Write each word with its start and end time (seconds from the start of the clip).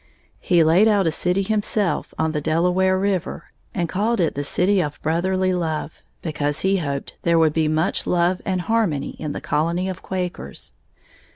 He 0.39 0.63
laid 0.63 0.87
out 0.87 1.05
a 1.05 1.11
city 1.11 1.43
himself 1.43 2.11
on 2.17 2.31
the 2.31 2.41
Delaware 2.41 2.97
River 2.97 3.51
and 3.71 3.87
called 3.87 4.19
it 4.19 4.33
the 4.33 4.43
City 4.43 4.81
of 4.81 4.99
Brotherly 5.03 5.53
Love, 5.53 6.01
because 6.23 6.61
he 6.61 6.77
hoped 6.77 7.19
there 7.21 7.37
would 7.37 7.53
be 7.53 7.67
much 7.67 8.07
love 8.07 8.41
and 8.43 8.61
harmony 8.61 9.11
in 9.19 9.33
the 9.33 9.39
colony 9.41 9.87
of 9.87 10.01
Quakers. 10.01 10.73